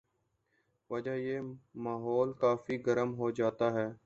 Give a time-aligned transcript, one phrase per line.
[0.89, 1.39] وجہ سے
[1.79, 3.91] ماحول کافی گرم ہوجاتا ہے